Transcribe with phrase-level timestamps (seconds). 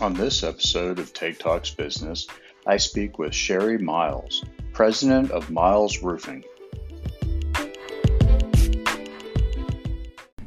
[0.00, 2.26] On this episode of Take Talks Business,
[2.66, 4.42] I speak with Sherry Miles,
[4.72, 6.42] president of Miles Roofing.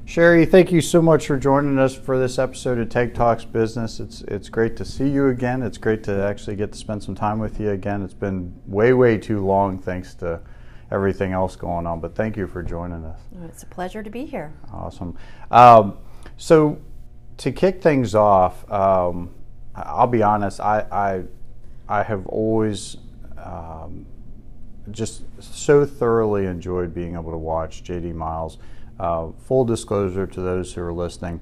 [0.06, 4.00] Sherry, thank you so much for joining us for this episode of Take Talks Business.
[4.00, 5.62] It's it's great to see you again.
[5.62, 8.02] It's great to actually get to spend some time with you again.
[8.02, 10.42] It's been way way too long thanks to
[10.90, 13.20] everything else going on, but thank you for joining us.
[13.44, 14.52] It's a pleasure to be here.
[14.72, 15.16] Awesome.
[15.52, 16.00] Um,
[16.38, 16.82] so
[17.38, 19.30] to kick things off, um,
[19.76, 20.60] I'll be honest.
[20.60, 21.24] I I,
[22.00, 22.98] I have always
[23.38, 24.06] um,
[24.92, 28.58] just so thoroughly enjoyed being able to watch JD Miles.
[29.00, 31.42] Uh, full disclosure to those who are listening,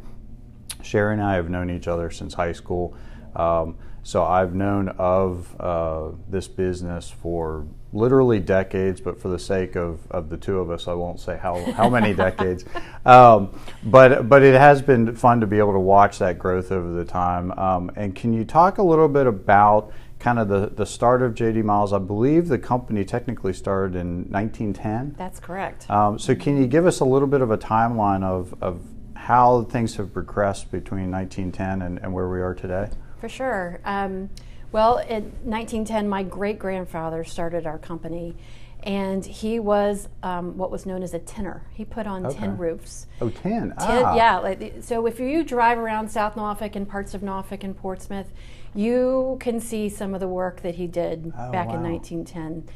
[0.82, 2.96] Sherry and I have known each other since high school.
[3.36, 9.76] Um, so I've known of uh, this business for literally decades, but for the sake
[9.76, 12.66] of, of the two of us, I won't say how, how many decades.
[13.06, 16.92] Um, but but it has been fun to be able to watch that growth over
[16.92, 17.52] the time.
[17.52, 21.36] Um, and can you talk a little bit about kind of the, the start of
[21.36, 21.94] JD Miles?
[21.94, 25.16] I believe the company technically started in 1910.
[25.16, 25.90] That's correct.
[25.92, 28.82] Um, so can you give us a little bit of a timeline of, of
[29.16, 32.90] how things have progressed between 1910 and, and where we are today?
[33.22, 33.80] For sure.
[33.86, 34.30] Um,
[34.72, 38.36] well, in 1910, my great grandfather started our company,
[38.84, 41.68] and he was um, what was known as a tinner.
[41.74, 42.40] He put on Okay.
[42.40, 43.06] tin roofs.
[43.22, 43.52] Oh, 10.
[43.62, 44.16] Tin, ah.
[44.16, 48.32] Yeah, like, so if you drive around South Norfolk and parts of Norfolk and Portsmouth,
[48.74, 52.68] you can see some of the work that he did Oh, back in 1910.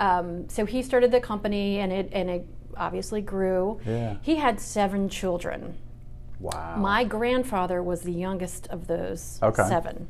[0.00, 3.78] Um, so he started the company, and it and it obviously grew.
[3.86, 4.16] Yeah.
[4.22, 5.76] He had seven children.
[6.42, 6.76] Wow.
[6.76, 9.62] My grandfather was the youngest of those Okay.
[9.68, 10.08] seven.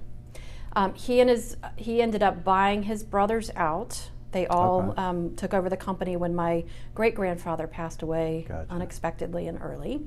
[0.74, 4.10] Um, he and his he ended up buying his brothers out.
[4.32, 5.02] They all Okay.
[5.02, 8.72] um, took over the company when my great grandfather passed away Gotcha.
[8.72, 10.06] unexpectedly and early.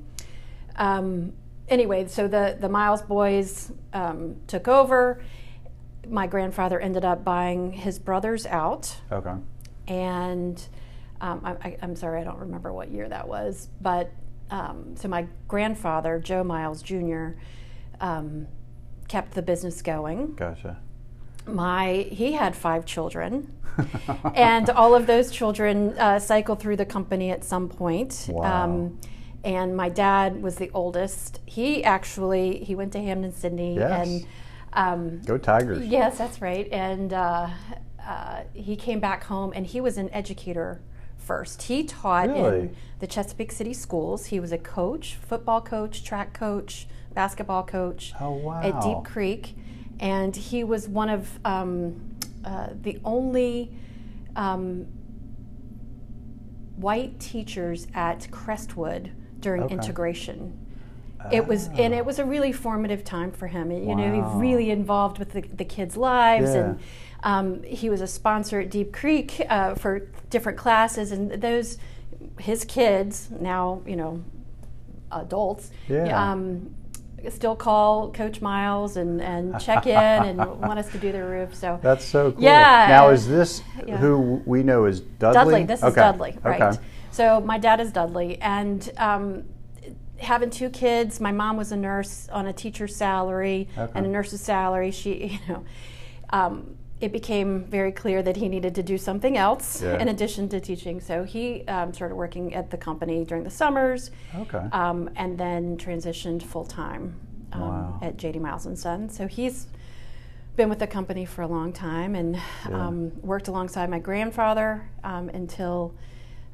[0.74, 1.32] Um,
[1.68, 5.22] anyway, so the the Miles boys um, took over.
[6.08, 9.34] My grandfather ended up buying his brothers out okay.
[9.88, 10.60] and
[11.20, 14.10] um, I, I'm sorry, I don't remember what year that was, but
[14.50, 17.30] um, so my grandfather, Joe Miles Jr.,
[18.00, 18.46] um,
[19.08, 20.34] kept the business going.
[20.34, 20.78] Gotcha.
[21.46, 23.52] My he had five children,
[24.34, 28.26] and all of those children uh, cycled through the company at some point.
[28.28, 28.90] Wow.
[29.44, 31.40] and my dad was the oldest.
[31.46, 34.08] He actually he went to Hampden-Sydney, Yes.
[34.08, 34.26] and
[34.72, 35.86] um, Go Tigers.
[35.86, 36.68] Yes, that's right.
[36.72, 37.48] And uh,
[38.04, 40.80] uh, he came back home, and he was an educator
[41.26, 41.62] first.
[41.62, 42.58] He taught Really?
[42.60, 44.26] in the Chesapeake City schools.
[44.26, 48.62] He was a coach, football coach, track coach, basketball coach Oh, wow.
[48.62, 49.56] at Deep Creek,
[50.00, 53.72] and he was one of um, uh, the only.
[54.36, 54.86] Um,
[56.76, 59.10] white teachers at Crestwood
[59.40, 59.72] during Okay.
[59.74, 60.65] integration.
[61.32, 63.70] It was, and it was a really formative time for him.
[63.70, 64.34] You know, Wow.
[64.34, 66.60] he really involved with the, the kids' lives, Yeah.
[66.60, 66.78] and
[67.22, 70.00] um, he was a sponsor at Deep Creek uh, for
[70.30, 71.10] different classes.
[71.12, 71.78] And those,
[72.38, 74.22] his kids now, you know,
[75.10, 76.30] adults, Yeah.
[76.32, 76.74] um,
[77.30, 81.54] still call Coach Miles and, and check in and want us to do their roof.
[81.54, 82.42] So That's so cool.
[82.42, 82.86] Yeah.
[82.88, 83.96] Now, is this Yeah.
[83.96, 85.34] who we know as Dudley?
[85.34, 85.64] Dudley.
[85.64, 86.62] This is Dudley, right?
[86.62, 86.78] Okay.
[87.10, 89.44] So my dad is Dudley, and um,
[90.18, 93.92] having two kids, my mom was a nurse on a teacher's salary Okay.
[93.94, 94.90] and a nurse's salary.
[94.90, 95.64] She, you know,
[96.30, 99.98] um, it became very clear that he needed to do something else Yeah.
[99.98, 101.00] in addition to teaching.
[101.00, 104.62] So he um, started working at the company during the summers, Okay.
[104.72, 107.14] um, and then transitioned full time
[107.52, 107.98] um, Wow.
[108.02, 109.10] at JD Miles and Son.
[109.10, 109.66] So he's
[110.56, 112.86] been with the company for a long time and Yeah.
[112.86, 115.94] um, worked alongside my grandfather um, until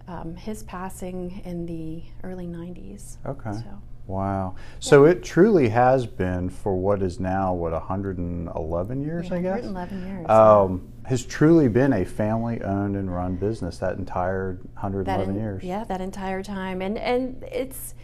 [0.08, 3.16] um, his passing in the early 90s.
[3.26, 3.52] Okay.
[3.52, 4.56] So, Wow.
[4.80, 9.62] So it truly has been for what is now what 111 years, I guess.
[9.62, 10.28] 111 years.
[10.28, 15.62] Um, has truly been a family-owned and run business that entire that 111 years.
[15.62, 16.82] Yeah, that entire time.
[16.82, 17.94] And, and it's,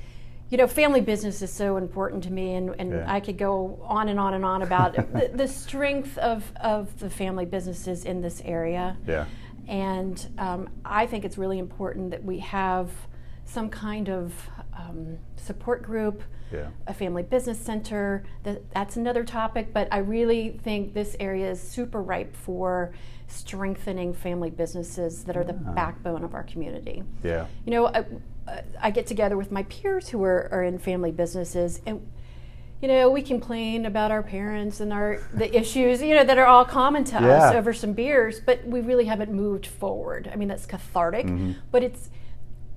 [0.51, 3.05] you know, family business is so important to me, and, and Yeah.
[3.13, 7.11] I could go on and on and on about the, the strength of, of the
[7.11, 8.97] family businesses in this area.
[9.07, 9.27] Yeah.
[9.69, 12.91] And um, I think it's really important that we have
[13.45, 14.33] some kind of
[14.77, 16.23] um, support group,
[16.53, 16.69] Yeah.
[16.87, 18.25] a family business center.
[18.45, 22.93] That, that's another topic, but I really think this area is super ripe for
[23.27, 25.73] strengthening family businesses that are the Ah.
[25.73, 27.03] backbone of our community.
[27.23, 27.47] Yeah.
[27.67, 28.05] You know, I,
[28.81, 32.01] I get together with my peers who are, are in family businesses, and
[32.81, 36.47] you know, we complain about our parents and our the issues, you know, that are
[36.47, 40.31] all common to us over some beers, but we really haven't moved forward.
[40.33, 41.53] I mean, that's cathartic, Mm-hmm.
[41.73, 42.11] but it's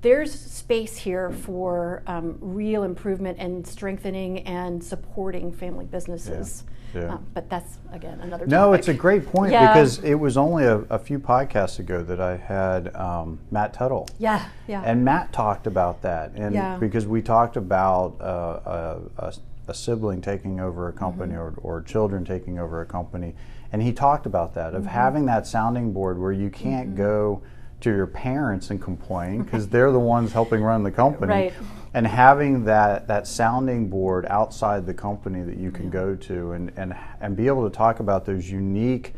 [0.02, 6.64] there's space here for um, real improvement and strengthening and supporting family businesses.
[6.96, 7.14] Yeah.
[7.14, 8.48] Um, but that's again another.
[8.48, 8.80] No, topic.
[8.80, 9.72] it's a great point Yeah.
[9.72, 14.10] because it was only a, a few podcasts ago that I had um, Matt Tuttle.
[14.18, 14.82] Yeah, yeah.
[14.84, 16.78] And Matt talked about that, and Yeah.
[16.78, 19.34] because we talked about uh, a, a,
[19.68, 21.60] a sibling taking over a company Mm-hmm.
[21.66, 23.36] or, or children taking over a company,
[23.72, 24.78] and he talked about that Mm-hmm.
[24.78, 27.42] of having that sounding board where you can't go
[27.82, 31.54] to your parents and complain because they're the ones helping run the company, Right.
[31.96, 36.72] and having that that sounding board outside the company that you can go to and
[36.78, 39.14] and and be able to talk about those unique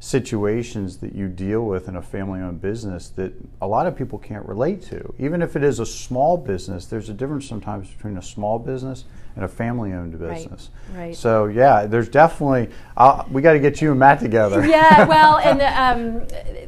[0.00, 4.18] situations that you deal with in a family owned business that a lot of people
[4.18, 5.12] can't relate to.
[5.18, 9.04] Even if it is a small business, there's a difference sometimes between a small business
[9.38, 10.70] and a family owned business.
[10.90, 10.98] right.
[10.98, 11.16] right.
[11.16, 14.66] So, yeah, there's definitely, uh, we got to get you and Matt together.
[14.66, 16.26] yeah, well, and um,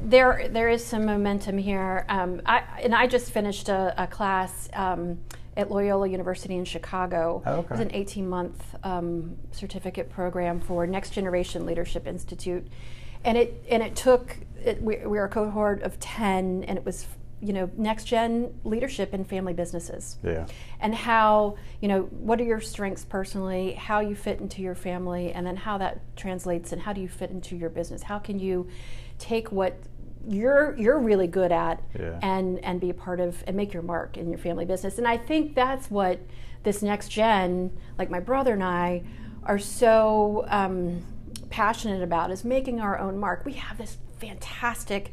[0.08, 2.06] there there is some momentum here.
[2.08, 5.18] Um, I, and I just finished a, a class um,
[5.56, 7.42] at Loyola University in Chicago.
[7.44, 12.68] Oh, It was an 18 month um, certificate program for Next Generation Leadership Institute,
[13.24, 16.84] and it and it took it, we, we were a cohort of 10, and it
[16.84, 17.04] was
[17.42, 20.46] you know next gen leadership in family businesses Yeah.
[20.80, 25.32] and how you know what are your strengths personally how you fit into your family
[25.32, 28.38] and then how that translates and how do you fit into your business how can
[28.38, 28.68] you
[29.18, 29.74] take what
[30.28, 32.18] you're you're really good at Yeah.
[32.22, 35.08] and and be a part of and make your mark in your family business and
[35.08, 36.20] i think that's what
[36.62, 39.02] this next gen like my brother and i
[39.44, 41.02] are so um,
[41.48, 45.10] passionate about is making our own mark we have this fantastic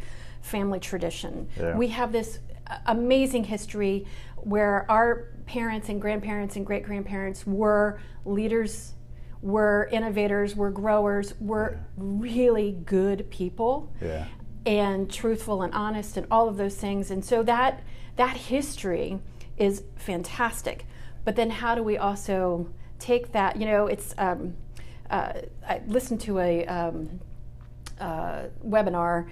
[0.47, 1.75] family tradition Yeah.
[1.75, 4.05] we have this uh, amazing history
[4.37, 8.93] where our parents and grandparents and great grandparents were leaders,
[9.41, 14.25] were innovators, were growers, were really good people Yeah.
[14.65, 17.11] and truthful and honest and all of those things.
[17.11, 17.81] And so that
[18.15, 19.19] that history
[19.57, 20.85] is fantastic.
[21.23, 23.57] But then how do we also take that?
[23.57, 24.55] You know, it's um,
[25.09, 25.33] uh,
[25.67, 27.19] I listened to a um,
[27.99, 29.27] uh, webinar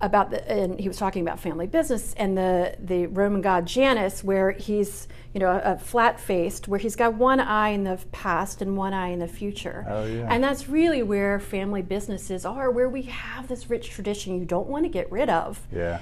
[0.00, 4.22] about the, and he was talking about family business and the the Roman god Janus,
[4.22, 8.60] where he's you know a, flat faced, where he's got one eye in the past
[8.60, 9.84] and one eye in the future.
[9.88, 10.26] Oh, yeah.
[10.30, 14.66] And that's really where family businesses are, where we have this rich tradition you don't
[14.66, 16.00] want to get rid of, Yeah.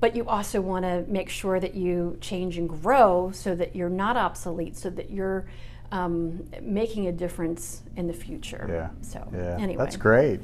[0.00, 3.90] but you also want to make sure that you change and grow so that you're
[3.90, 5.46] not obsolete, so that you're
[5.90, 8.66] um, making a difference in the future.
[8.68, 8.88] Yeah.
[9.02, 10.40] So Yeah, anyway, that's great.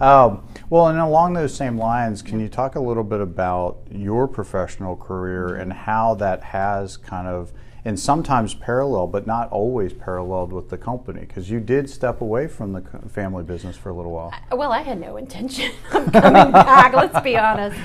[0.00, 4.26] Um, well, and along those same lines, can you talk a little bit about your
[4.26, 7.52] professional career and how that has kind of,
[7.84, 11.20] and sometimes parallel, but not always paralleled with the company?
[11.20, 14.32] Because you did step away from the family business for a little while.
[14.52, 16.92] Well, I had no intention of coming back.
[16.92, 17.78] Let's be honest.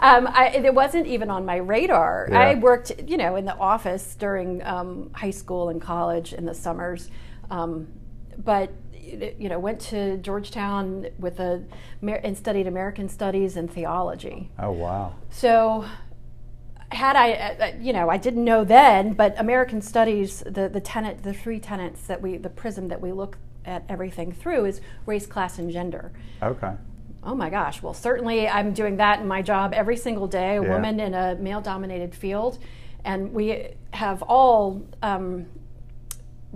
[0.00, 2.28] Um, I, it wasn't even on my radar.
[2.30, 2.38] Yeah.
[2.38, 6.54] I worked, you know, in the office during um, high school and college in the
[6.54, 7.10] summers,
[7.50, 7.88] um,
[8.44, 8.70] but
[9.38, 11.62] you know, went to Georgetown with a
[12.02, 14.50] and studied American Studies and theology.
[14.58, 15.14] Oh, wow.
[15.30, 15.84] So,
[16.92, 20.80] had I, uh, uh, you know, I didn't know then, but American Studies, the the
[20.80, 24.80] tenet, the three tenets that we, the prism that we look at everything through is
[25.06, 26.12] race, class, and gender.
[26.42, 26.72] Okay.
[27.24, 27.82] Oh my gosh.
[27.82, 30.68] Well, certainly I'm doing that in my job every single day, a Yeah.
[30.70, 32.58] woman in a male dominated field.
[33.04, 35.46] And we have all um,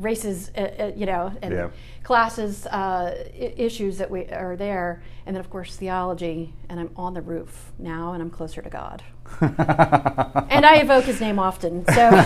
[0.03, 1.69] races, uh, uh, you know, and Yeah.
[2.03, 5.03] classes, uh, I- issues that we are there.
[5.27, 6.53] And then, of course, theology.
[6.69, 9.03] And I'm on the roof now and I'm closer to God.
[9.41, 11.85] and I evoke his name often.
[11.87, 12.11] So.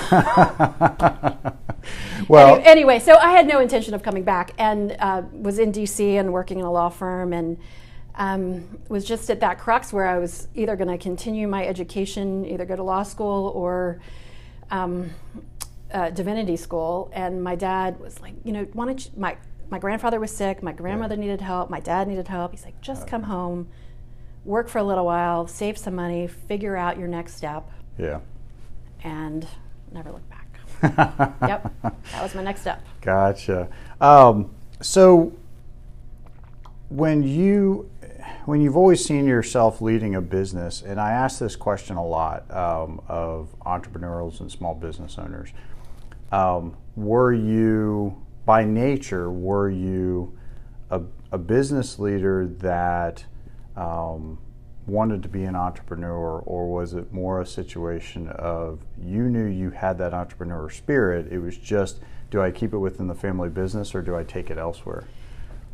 [2.29, 5.71] well, Any- anyway, so I had no intention of coming back, and uh, was in
[5.71, 6.17] D.C.
[6.17, 7.59] and working in a law firm, and
[8.17, 12.47] um, was just at that crux where I was either going to continue my education,
[12.47, 14.01] either go to law school or
[14.71, 15.11] um,
[15.95, 17.11] uh, divinity school.
[17.15, 19.37] And my dad was like, you know, why don't you, my
[19.71, 22.51] my grandfather was sick, my grandmother needed help, my dad needed help.
[22.51, 23.69] He's like, just come home,
[24.45, 28.21] work for a little while, save some money, figure out your next step, yeah.
[29.03, 29.47] and
[29.91, 30.61] never look back.
[31.49, 32.85] yep, that was my next step.
[33.01, 33.69] Gotcha.
[34.03, 35.33] Um, so
[36.91, 37.91] when you
[38.45, 42.51] when you've always seen yourself leading a business, and I ask this question a lot
[42.55, 45.51] um, of entrepreneurs and small business owners,
[46.33, 50.37] um, were you by nature were you
[50.91, 51.01] a,
[51.33, 53.25] a business leader that
[53.77, 54.39] um,
[54.87, 59.71] wanted to be an entrepreneur, or was it more a situation of you knew you
[59.71, 61.33] had that entrepreneur spirit?
[61.33, 62.01] It was just,
[62.31, 65.05] do I keep it within the family business, or do I take it elsewhere?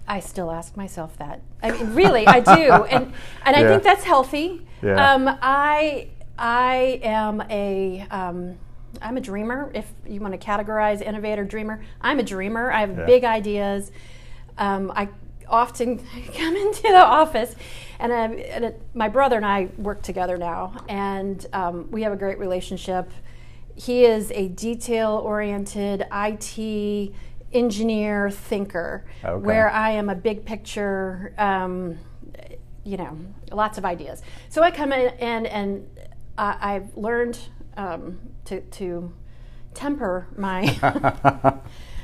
[0.06, 1.40] I still ask myself that.
[1.62, 2.50] I mean, really, I do,
[2.90, 3.12] and
[3.44, 3.68] and I Yeah.
[3.68, 4.64] think that's healthy.
[4.82, 5.12] Yeah.
[5.12, 8.58] Um, I I am a um,
[9.02, 9.70] I'm a dreamer.
[9.74, 12.70] If you want to categorize innovator, dreamer, I'm a dreamer.
[12.70, 13.06] I have Yeah.
[13.06, 13.90] big ideas.
[14.58, 15.08] Um, I
[15.48, 15.98] often
[16.36, 17.54] come into the office,
[17.98, 22.16] and, and it, my brother and I work together now, and um, we have a
[22.16, 23.10] great relationship.
[23.74, 27.12] He is a detail-oriented IT
[27.52, 29.40] engineer thinker, Okay.
[29.44, 31.34] where I am a big picture.
[31.38, 31.98] Um,
[32.82, 33.14] you know,
[33.52, 34.22] lots of ideas.
[34.48, 35.86] So I come in and, and
[36.38, 37.38] I, I've learned
[37.80, 39.12] um, to, to
[39.74, 40.76] temper my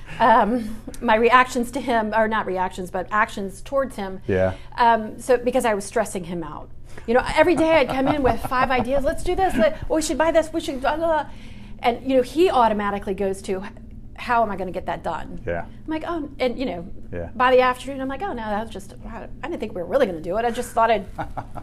[0.20, 4.20] um, my reactions to him, or not reactions, but actions towards him.
[4.26, 4.54] Yeah.
[4.78, 6.70] Um, so because I was stressing him out.
[7.06, 9.04] You know, every day I'd come in with five ideas.
[9.04, 9.54] Let's do this.
[9.54, 10.52] Let, oh, we should buy this.
[10.52, 10.80] We should.
[10.80, 11.30] Blah, blah, blah.
[11.80, 13.62] And you know, he automatically goes to,
[14.18, 15.40] how am I going to get that done?
[15.46, 15.64] Yeah.
[15.64, 17.30] I'm like, oh, and you know, Yeah.
[17.34, 19.88] by the afternoon, I'm like, oh no, that was just, I didn't think we were
[19.88, 20.44] really going to do it.
[20.44, 21.06] I just thought I'd,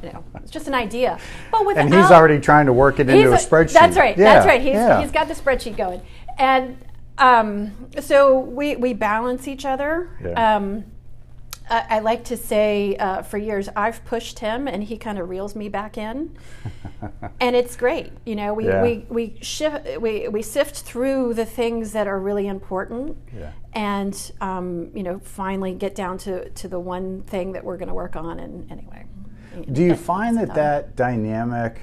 [0.03, 1.19] you know, it's just an idea.
[1.51, 3.73] But without, And he's already trying to work it into a He's spreadsheet.
[3.73, 4.17] That's right.
[4.17, 4.61] Yeah, That's right.
[4.61, 5.01] He's, yeah.
[5.01, 6.01] he's got the spreadsheet going,
[6.37, 6.77] and
[7.17, 10.09] um, so we we balance each other.
[10.23, 10.55] Yeah.
[10.55, 10.85] Um,
[11.73, 15.27] I, I like to say uh, for years I've pushed him, and he kind of
[15.29, 16.35] reels me back in,
[17.39, 18.11] and it's great.
[18.25, 18.83] You know, we Yeah.
[18.83, 23.17] we we shift we we sift through the things that are really important.
[23.35, 23.51] Yeah.
[23.73, 27.89] And um, you know, finally get down to, to the one thing that we're going
[27.89, 28.39] to work on.
[28.39, 29.05] And anyway,
[29.71, 30.55] Do you find that done.
[30.55, 31.81] that dynamic,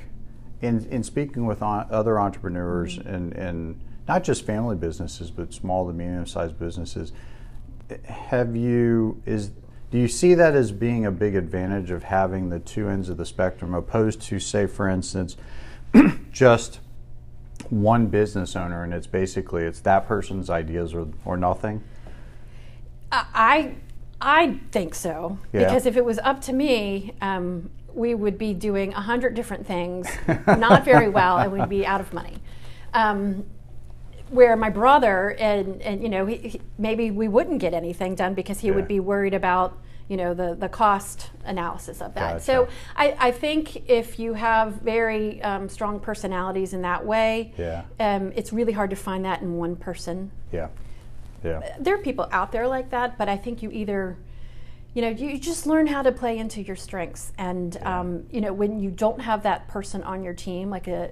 [0.62, 3.09] in, in speaking with on, other entrepreneurs Mm-hmm.
[3.14, 7.12] and, and not just family businesses, but small to medium sized businesses,
[8.04, 9.50] have you, is,
[9.90, 13.16] do you see that as being a big advantage of having the two ends of
[13.16, 15.37] the spectrum opposed to, say, for instance,
[16.32, 16.78] just
[17.68, 21.82] one business owner and it's basically it's that person's ideas or, or nothing?
[23.12, 23.75] I
[24.20, 25.64] I think so Yeah.
[25.64, 29.66] because if it was up to me, um, we would be doing a hundred different
[29.66, 30.06] things,
[30.47, 32.37] not very well, and we'd be out of money.
[32.94, 33.44] Um,
[34.30, 38.34] where my brother and and you know he, he, maybe we wouldn't get anything done
[38.34, 38.75] because he Yeah.
[38.75, 39.76] would be worried about
[40.08, 42.32] you know the the cost analysis of that.
[42.34, 42.44] Gotcha.
[42.44, 47.82] So I, I think if you have very um, strong personalities in that way, Yeah.
[47.99, 50.68] um, it's really hard to find that in one person Yeah.
[51.44, 51.76] Yeah.
[51.78, 54.16] there are people out there like that, but I think you either,
[54.94, 58.52] you know, you just learn how to play into your strengths, and um, you know,
[58.52, 61.10] when you don't have that person on your team, like a,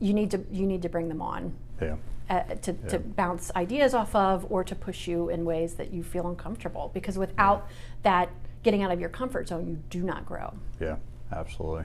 [0.00, 1.96] you need to you need to bring them on Yeah.
[2.30, 6.02] uh, to, to bounce ideas off of, or to push you in ways that you
[6.02, 7.68] feel uncomfortable, because without
[8.02, 8.30] that
[8.62, 10.52] getting out of your comfort zone, you do not grow.
[10.80, 10.96] Yeah,
[11.32, 11.84] absolutely.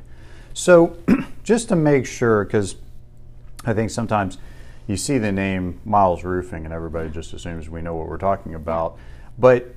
[0.53, 0.97] So,
[1.43, 2.77] just to make sure, because
[3.65, 4.37] I think sometimes
[4.87, 8.55] you see the name Miles Roofing and everybody just assumes we know what we're talking
[8.55, 8.97] about.
[9.37, 9.75] But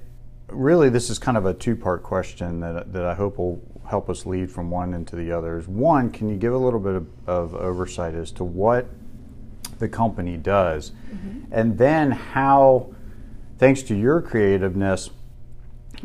[0.49, 4.09] really, this is kind of a two part question that, that I hope will help
[4.09, 5.69] us lead from one into the others.
[5.69, 8.87] One, can you give a little bit of, of oversight as to what
[9.79, 10.93] the company does?
[11.51, 12.95] And then how,
[13.59, 15.11] thanks to your creativeness,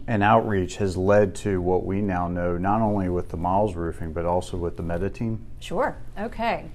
[0.05, 4.13] and outreach has led to what we now know, not only with the Miles Roofing,
[4.13, 5.45] but also with the Meta team.
[5.59, 5.97] Sure.
[6.19, 6.65] Okay.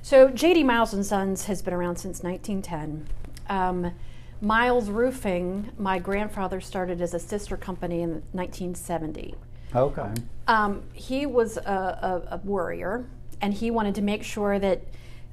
[0.00, 3.08] So JD Miles and Sons has been around since 1910.
[3.48, 3.92] Um,
[4.40, 9.34] Miles Roofing, my grandfather started as a sister company in 1970.
[9.74, 10.12] Okay.
[10.46, 11.60] Um, he was a,
[12.30, 13.06] a, a warrior,
[13.40, 14.82] and he wanted to make sure that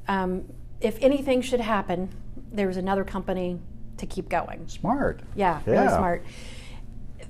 [0.08, 0.46] um,
[0.81, 2.10] if anything should happen,
[2.51, 3.60] there was another company
[3.98, 4.67] to keep going.
[4.67, 5.22] Smart.
[5.36, 6.25] Yeah, really smart.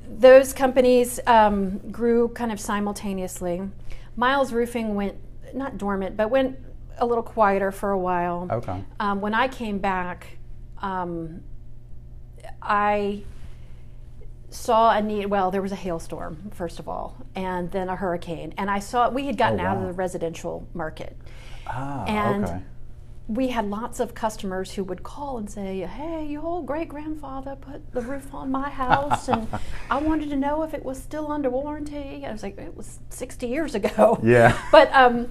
[0.07, 3.61] Those companies um, grew kind of simultaneously.
[4.15, 5.15] Miles Roofing went
[5.53, 6.57] not dormant, but went
[6.97, 8.47] a little quieter for a while.
[8.51, 8.83] Okay.
[8.99, 10.37] Um, when I came back,
[10.79, 11.41] um,
[12.61, 13.23] I
[14.49, 15.27] saw a need.
[15.27, 19.09] Well, there was a hailstorm first of all, and then a hurricane, and I saw
[19.09, 21.15] we had gotten Oh, out of the residential market
[21.67, 22.61] Ah, And- okay.
[23.27, 27.55] we had lots of customers who would call and say, "Hey, your old great grandfather
[27.55, 29.47] put the roof on my house, and
[29.91, 32.99] I wanted to know if it was still under warranty." I was like, "It was
[33.09, 34.57] 60 years ago." Yeah.
[34.71, 35.27] But um,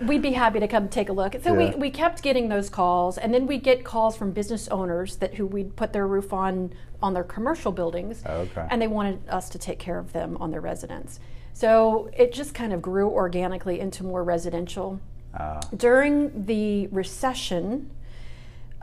[0.00, 1.34] we'd be happy to come take a look.
[1.42, 1.70] So Yeah.
[1.70, 5.34] we, we kept getting those calls, and then we'd get calls from business owners that
[5.34, 8.66] who we'd put their roof on on their commercial buildings, Okay.
[8.70, 11.20] and they wanted us to take care of them on their residence.
[11.52, 15.00] So it just kind of grew organically into more residential
[15.34, 17.90] Ah, during the recession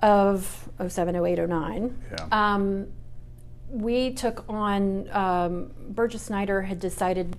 [0.02, 2.28] of 07, 08, 09, Yeah.
[2.32, 2.88] um,
[3.70, 7.36] we took on, um, Burgess Snyder had decided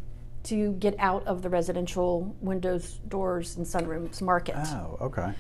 [0.47, 4.57] to get out of the residential windows, doors, and sunrooms market.
[4.57, 5.33] oh, okay.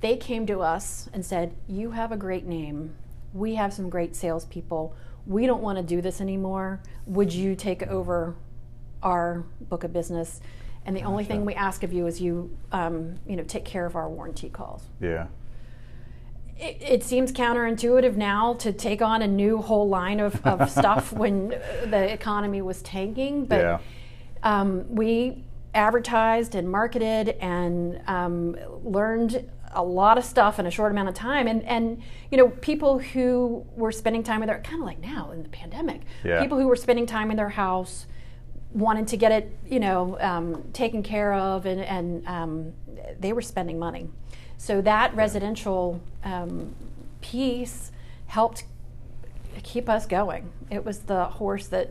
[0.00, 2.94] They came to us and said, You have a great name.
[3.32, 4.94] We have some great salespeople.
[5.26, 6.80] We don't want to do this anymore.
[7.06, 8.36] Would you take over
[9.02, 10.40] our book of business?
[10.86, 13.84] and the only thing we ask of you is you, um, you know, take care
[13.84, 14.84] of our warranty calls.
[15.00, 15.26] Yeah.
[16.56, 21.12] It, it seems counterintuitive now to take on a new whole line of, of stuff
[21.12, 23.78] when the economy was tanking, but Yeah.
[24.42, 30.90] Um, we advertised and marketed and um, learned a lot of stuff in a short
[30.90, 31.46] amount of time.
[31.46, 35.30] And, and you know, people who were spending time in their kind of like now
[35.32, 36.40] in the pandemic, Yeah.
[36.40, 38.06] people who were spending time in their house
[38.72, 42.72] wanted to get it, you know, um, taken care of, and, and um,
[43.20, 44.08] they were spending money.
[44.58, 46.74] So that residential um,
[47.20, 47.92] piece
[48.26, 48.64] helped
[49.62, 50.50] keep us going.
[50.70, 51.90] It was the horse that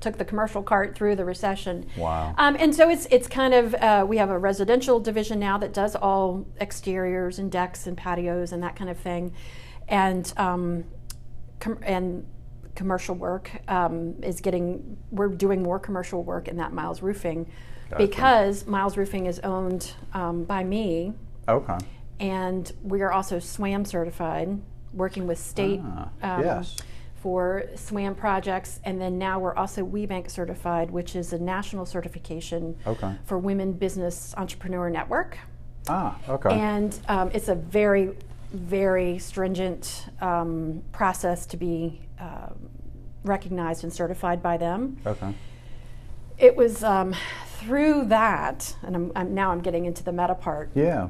[0.00, 1.86] took the commercial cart through the recession.
[1.96, 2.34] Wow.
[2.38, 5.72] Um, and so it's it's kind of uh, we have a residential division now that
[5.72, 9.32] does all exteriors and decks and patios and that kind of thing,
[9.88, 10.84] and um,
[11.60, 12.24] com- and
[12.74, 17.50] commercial work um, is getting we're doing more commercial work in that Miles Roofing
[17.90, 18.06] Gotcha.
[18.06, 21.12] because Miles Roofing is owned um, by me
[21.48, 21.76] Okay.
[22.20, 24.60] and we are also SWAM certified,
[24.92, 26.76] working with state Ah, um, yes.
[27.22, 32.76] For SWAM projects, and then now we're also WBENC certified, which is a national certification
[32.86, 33.12] Okay.
[33.24, 35.36] for Women Business Entrepreneur Network,
[35.88, 36.16] Ah.
[36.28, 36.50] Okay.
[36.50, 38.14] and um, it's a very,
[38.52, 42.70] very stringent um, process to be um
[43.24, 45.34] recognized and certified by them okay.
[46.38, 47.14] it was um,
[47.58, 51.08] through that, and I'm, I'm, now I'm getting into the meta part, Yeah.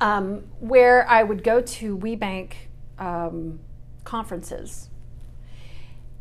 [0.00, 2.52] um, where I would go to WBENC
[2.98, 3.60] um,
[4.02, 4.88] conferences.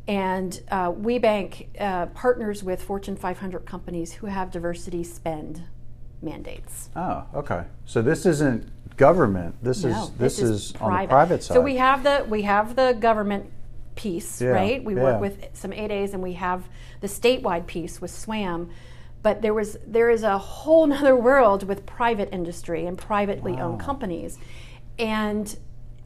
[0.07, 5.63] And uh, WBENC uh, partners with Fortune 500 companies who have diversity spend
[6.21, 6.89] mandates.
[6.95, 7.25] Oh.
[7.35, 7.63] Okay.
[7.85, 9.55] So this isn't government.
[9.63, 11.53] This No, is this, is, on the private side.
[11.53, 13.51] So we have the we have the government
[13.95, 14.83] piece, Yeah, right?
[14.83, 15.03] We yeah.
[15.03, 16.67] work with some 8As and we have
[17.01, 18.69] the statewide piece with SWAM.
[19.23, 23.79] But there was there is a whole nother world with private industry and privately owned
[23.79, 24.39] companies.
[24.97, 25.57] And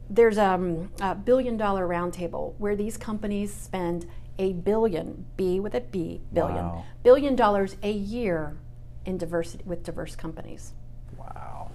[0.08, 4.06] there's um, a billion dollar roundtable where these companies spend
[4.38, 6.84] a billion, B with a B, billion, Wow.
[7.02, 8.56] billion dollars a year
[9.04, 10.72] in diversity with diverse companies.
[11.18, 11.70] Wow.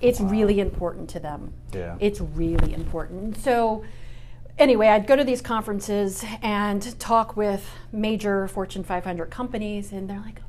[0.00, 1.52] It's really important to them.
[1.72, 1.96] Yeah.
[2.00, 3.36] It's really important.
[3.36, 3.84] So,
[4.58, 10.20] anyway, I'd go to these conferences and talk with major Fortune 500 companies, and they're
[10.20, 10.40] like,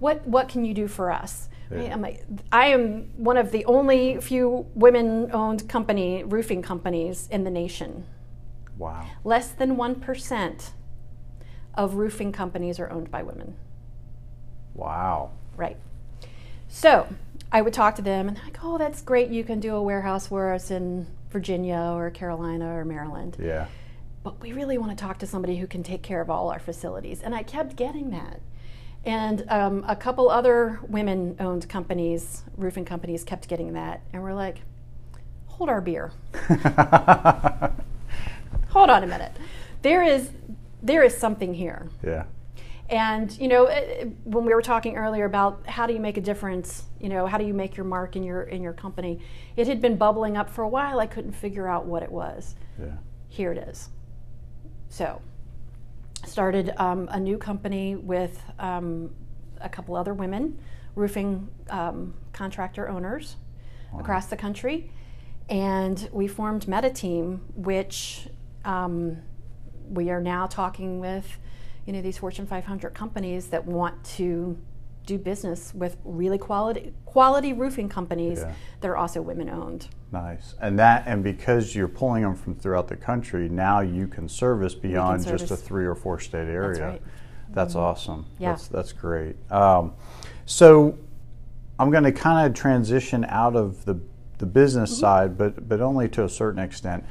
[0.00, 1.84] "What what can you do for us?" Right?
[1.84, 1.92] Yeah.
[1.92, 7.50] I'm like, I am one of the only few women-owned company roofing companies in the
[7.50, 8.06] nation.
[8.76, 9.06] Wow.
[9.24, 10.72] Less than one percent
[11.74, 13.54] of roofing companies are owned by women.
[14.74, 15.30] Wow.
[15.56, 15.76] Right.
[16.68, 17.06] So
[17.52, 19.28] I would talk to them and they're like, oh, that's great.
[19.28, 23.36] You can do a warehouse for us in Virginia or Carolina or Maryland.
[23.38, 23.66] Yeah.
[24.22, 26.58] But we really want to talk to somebody who can take care of all our
[26.58, 27.22] facilities.
[27.22, 28.40] And I kept getting that.
[29.04, 34.02] And um, a couple other women owned companies, roofing companies, kept getting that.
[34.12, 34.60] And we're like,
[35.46, 36.12] hold our beer.
[38.70, 39.32] Hold on a minute.
[39.82, 40.30] There is,
[40.82, 41.88] there is something here.
[42.04, 42.24] yeah.
[42.88, 46.20] And you know, eh, when we were talking earlier about how do you make a
[46.20, 49.20] difference, you know, how do you make your mark in your in your company,
[49.56, 50.98] it had been bubbling up for a while.
[50.98, 52.56] I couldn't figure out what it was.
[52.80, 52.96] Yeah.
[53.28, 53.90] Here it is.
[54.88, 55.22] So,
[56.26, 59.14] started um, a new company with um,
[59.60, 60.58] a couple other women,
[60.94, 63.36] roofing um, contractor owners
[63.98, 64.90] across the country,
[65.48, 68.28] and we formed Meta Team, which
[68.64, 69.18] um,
[69.88, 71.38] we are now talking with,
[71.86, 74.56] you know, these Fortune 500 companies that want to
[75.10, 78.52] do business with really quality quality roofing companies Yeah.
[78.80, 79.88] that are also women owned.
[80.12, 80.54] Nice.
[80.60, 84.74] And that and because you're pulling them from throughout the country, now you can service
[84.74, 86.86] beyond just a three or four state area.
[86.86, 87.02] right.
[87.52, 88.26] That's awesome.
[88.38, 88.50] Yeah.
[88.52, 89.34] That's that's great.
[89.50, 89.94] Um,
[90.46, 90.96] so
[91.78, 93.98] I'm going to kind of transition out of the
[94.38, 95.00] the business Mm-hmm.
[95.00, 97.04] side, but but only to a certain extent.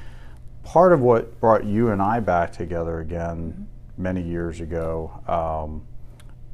[0.63, 4.03] Part of what brought you and I back together again Mm-hmm.
[4.03, 4.89] many years ago,
[5.27, 5.81] um,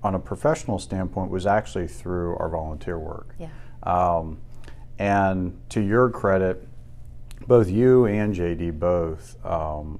[0.05, 3.35] on a professional standpoint, was actually through our volunteer work.
[3.39, 3.49] Yeah.
[3.83, 4.39] Um,
[4.99, 6.67] and to your credit,
[7.47, 9.99] both you and JD both um,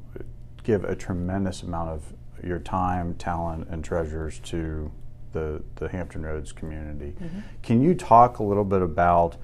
[0.63, 2.13] give a tremendous amount of
[2.44, 4.91] your time, talent, and treasures to
[5.34, 7.15] the, the Hampton Roads community.
[7.63, 9.38] Can you talk a little bit about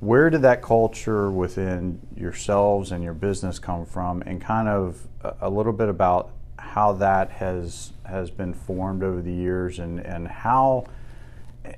[0.00, 5.34] where did that culture within yourselves and your business come from, and kind of a,
[5.42, 10.28] a little bit about how that has has been formed over the years, and and
[10.28, 10.86] how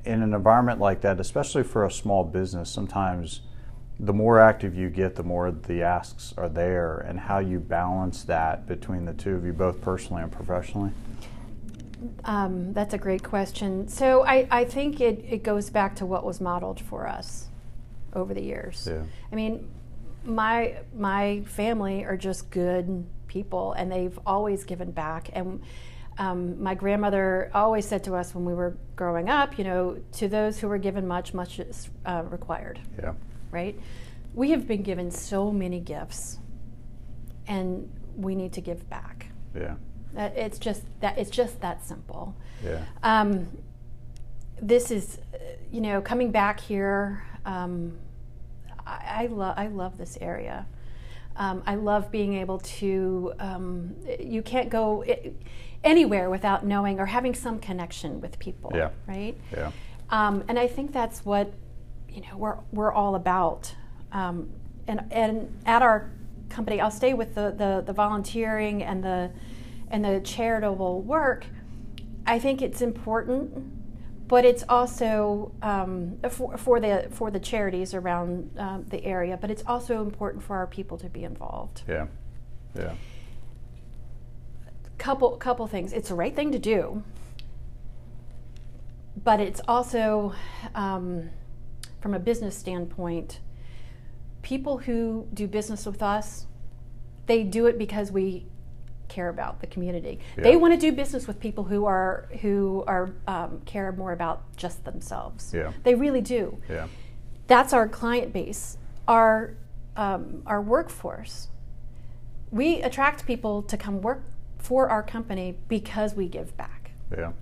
[0.05, 3.41] in an environment like that, especially for a small business, sometimes
[4.01, 8.25] the more active you get, the more the asks are there, and how you balance
[8.25, 10.91] that between the two of you, both personally and professionally.
[12.25, 13.89] Um, that's a great question.
[13.89, 17.49] So I, I think it, it goes back to what was modeled for us
[18.13, 18.87] over the years.
[18.91, 19.03] Yeah.
[19.33, 19.69] I mean,
[20.25, 25.29] my my family are just good people, and they've always given back.
[25.33, 25.61] And
[26.19, 30.29] um, my grandmother always said to us when we were growing up, you know, to
[30.29, 32.79] those who were given much, much is uh, required.
[32.97, 33.15] Yeah.
[33.51, 33.79] Right.
[34.35, 36.39] We have been given so many gifts,
[37.49, 39.27] and we need to give back.
[39.55, 39.75] Yeah.
[40.17, 42.37] It's just that it's just that simple.
[42.65, 42.85] Yeah.
[43.03, 43.49] Um,
[44.63, 45.19] this is,
[45.73, 47.25] you know, coming back here.
[47.45, 47.99] Um,
[48.87, 50.67] I, I love I love this area.
[51.37, 53.33] Um, I love being able to.
[53.39, 55.05] Um, you can't go
[55.83, 58.73] anywhere without knowing or having some connection with people.
[58.75, 58.91] Yeah.
[59.07, 59.37] Right.
[59.53, 59.73] Yeah.
[60.11, 61.53] Um, and I think that's what
[62.09, 63.75] you know we're we're all about.
[64.13, 64.51] Um,
[64.87, 66.11] and and at our
[66.49, 69.31] company, I'll stay with the, the the volunteering and the
[69.89, 71.47] and the charitable work.
[72.27, 73.53] I think it's important,
[74.27, 79.37] but it's also um, for, for the for the charities around um, the area.
[79.37, 81.83] But it's also important for our people to be involved.
[81.89, 82.07] Yeah.
[82.77, 82.95] Yeah.
[84.99, 85.93] Couple couple things.
[85.93, 87.03] It's the right thing to do,
[89.23, 90.35] but it's also
[90.75, 91.31] um,
[92.01, 93.41] from a business standpoint.
[94.43, 96.47] People who do business with us,
[97.27, 98.47] they do it because we
[99.09, 100.21] care about the community.
[100.37, 104.57] They want to do business with people who are who are um, care more about
[104.57, 105.53] just themselves.
[105.55, 105.73] Yeah.
[105.83, 106.59] They really do.
[106.69, 106.89] Yeah.
[107.47, 109.55] That's our client base, our
[109.97, 111.49] um, our workforce.
[112.51, 114.23] We attract people to come work
[114.59, 116.93] for our company because we give back.
[117.11, 117.33] Yeah.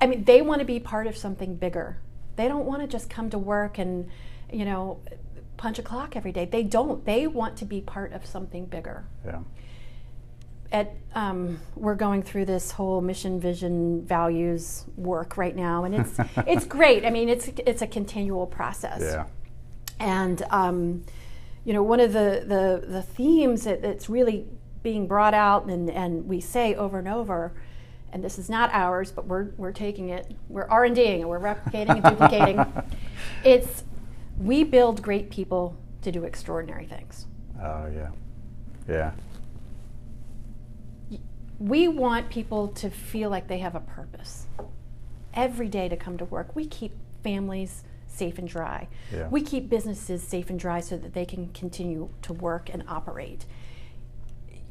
[0.00, 1.98] I mean, they want to be part of something bigger.
[2.36, 4.10] They don't want to just come to work and,
[4.52, 5.00] you know,
[5.56, 6.44] punch a clock every day.
[6.44, 7.04] They don't.
[7.04, 9.06] They want to be part of something bigger.
[9.24, 9.40] Yeah.
[10.76, 16.20] At um, we're going through this whole mission, vision, values work right now, and it's
[16.46, 17.06] it's great.
[17.06, 19.00] I mean, it's it's a continual process.
[19.00, 19.24] Yeah.
[19.98, 21.02] And um,
[21.64, 24.46] you know, one of the the, the themes that, that's really
[24.82, 27.54] being brought out and, and we say over and over,
[28.12, 31.30] and this is not ours, but we're we're taking it, we're R and Ding and
[31.30, 32.60] we're replicating and duplicating.
[33.44, 33.84] It's
[34.38, 37.26] we build great people to do extraordinary things.
[37.62, 38.10] Oh yeah.
[38.86, 39.12] Yeah.
[41.58, 44.46] We want people to feel like they have a purpose.
[45.34, 46.54] Every day to come to work.
[46.54, 46.92] We keep
[47.22, 48.88] families safe and dry.
[49.12, 49.28] Yeah.
[49.28, 53.44] We keep businesses safe and dry so that they can continue to work and operate.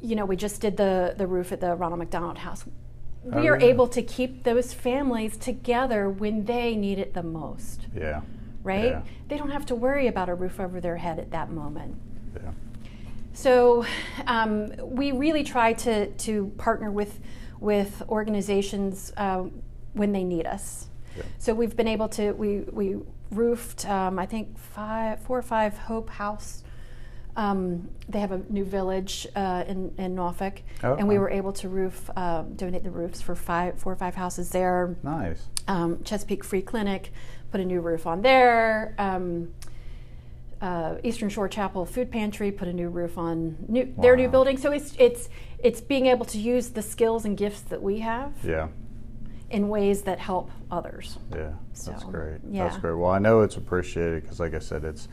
[0.02, 2.66] You know, we just did the, the roof at the Ronald McDonald House.
[2.68, 3.66] Oh, we Oh, are yeah.
[3.68, 8.22] able to keep those families together when they need it the most, Yeah.
[8.64, 8.86] right?
[8.92, 9.02] Yeah.
[9.28, 11.96] They don't have to worry about a roof over their head at that moment.
[12.36, 12.52] Yeah.
[13.36, 13.86] So
[14.28, 17.20] um, we really try to, to partner with
[17.60, 19.62] with organizations um,
[19.94, 20.88] when they need us.
[21.16, 21.24] Yeah.
[21.38, 22.98] So we've been able to we we
[23.32, 26.64] roofed um, I think five four or five Hope House.
[27.38, 31.68] Um, they have a new village uh, in in Norfolk, and we were able to
[31.68, 35.44] roof um, donate the roofs for five four or five houses there Nice.
[35.68, 37.12] um, Chesapeake Free Clinic
[37.52, 38.96] put a new roof on there.
[40.62, 44.58] Uh, Eastern Shore Chapel Food Pantry put a new roof on new, their new building.
[44.58, 48.32] So it's it's it's being able to use the skills and gifts that we have
[48.44, 48.70] Yeah.
[49.50, 51.18] in ways that help others.
[51.34, 51.52] Yeah.
[51.70, 52.40] That's So, great.
[52.54, 52.94] That's great.
[52.98, 55.08] Well, I know it's appreciated because, like I said, it's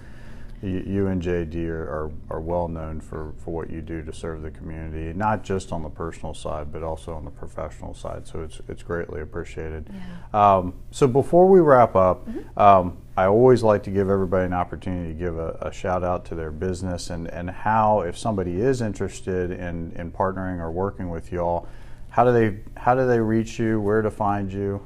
[0.62, 4.42] you, and JD are, are, are well known for, for what you do to serve
[4.42, 8.26] the community, not just on the personal side, but also on the professional side.
[8.28, 9.90] So it's it's greatly appreciated.
[10.32, 15.12] Um, so before we wrap up, um, I always like to give everybody an opportunity
[15.12, 18.80] to give a, a shout out to their business and, and how, if somebody is
[18.80, 21.68] interested in, in partnering or working with y'all,
[22.08, 23.80] how do they how do they reach you?
[23.80, 24.84] Where to find you?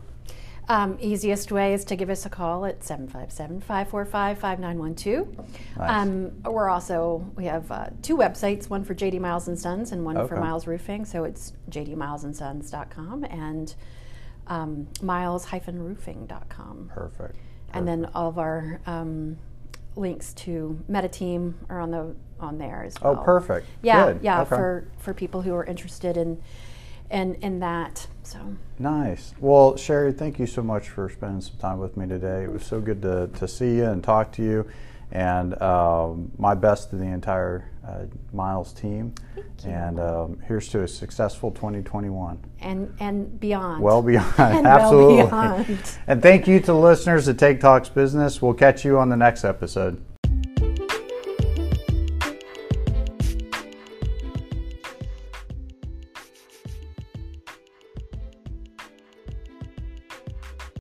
[0.68, 5.36] Um, easiest way is to give us a call at 757 545 5912.
[5.78, 5.90] Nice.
[5.90, 10.04] Um, We're also, we have uh, two websites, one for JD Miles and Sons and
[10.04, 11.04] one for Miles Roofing.
[11.04, 13.74] So it's jdmilesandsons.com and
[14.48, 16.90] um, miles-roofing.com.
[16.92, 17.36] Perfect.
[17.72, 19.36] And then all of our um,
[19.96, 23.16] links to MetaTeam are on the on there as well.
[23.18, 23.66] Oh, perfect.
[23.82, 24.22] Yeah, Good.
[24.22, 24.48] yeah, Okay.
[24.50, 26.40] for for people who are interested in
[27.10, 28.06] in in that.
[28.22, 28.38] So
[28.78, 29.32] Nice.
[29.40, 32.44] Well, Sherry, thank you so much for spending some time with me today.
[32.44, 34.68] It was so good to, to see you and talk to you.
[35.12, 39.14] And um, my best to the entire uh, Miles team.
[39.64, 42.38] And um, here's to a successful 2021.
[42.60, 43.82] and and beyond.
[43.82, 44.34] Well beyond.
[44.38, 45.22] And well Absolutely.
[45.24, 45.98] beyond.
[46.08, 48.42] And thank you to the listeners at Take Talks Business.
[48.42, 50.02] We'll catch you on the next episode.